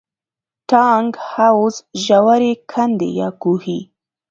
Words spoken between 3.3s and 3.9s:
کوهي.